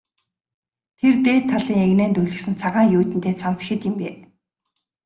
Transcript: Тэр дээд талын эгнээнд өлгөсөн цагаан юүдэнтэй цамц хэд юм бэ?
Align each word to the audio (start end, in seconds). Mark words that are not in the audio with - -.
Тэр 0.97 1.15
дээд 1.25 1.43
талын 1.51 1.83
эгнээнд 1.85 2.19
өлгөсөн 2.21 2.55
цагаан 2.61 2.89
юүдэнтэй 2.97 3.35
цамц 3.41 3.59
хэд 3.67 3.81
юм 3.89 3.95
бэ? 4.01 4.09